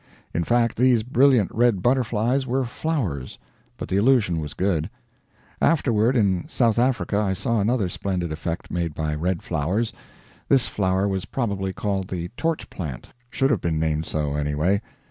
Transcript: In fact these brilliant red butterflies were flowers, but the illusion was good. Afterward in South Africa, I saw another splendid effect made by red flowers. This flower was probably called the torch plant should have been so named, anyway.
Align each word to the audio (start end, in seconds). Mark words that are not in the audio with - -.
In 0.33 0.43
fact 0.43 0.77
these 0.77 1.03
brilliant 1.03 1.51
red 1.53 1.83
butterflies 1.83 2.47
were 2.47 2.63
flowers, 2.63 3.37
but 3.77 3.87
the 3.87 3.97
illusion 3.97 4.39
was 4.39 4.55
good. 4.55 4.89
Afterward 5.61 6.17
in 6.17 6.45
South 6.49 6.79
Africa, 6.79 7.19
I 7.19 7.33
saw 7.33 7.59
another 7.59 7.87
splendid 7.87 8.31
effect 8.31 8.71
made 8.71 8.95
by 8.95 9.13
red 9.13 9.43
flowers. 9.43 9.93
This 10.49 10.67
flower 10.67 11.07
was 11.07 11.25
probably 11.25 11.71
called 11.71 12.07
the 12.07 12.29
torch 12.29 12.67
plant 12.71 13.09
should 13.29 13.51
have 13.51 13.61
been 13.61 14.01
so 14.03 14.33
named, 14.33 14.39
anyway. 14.39 14.81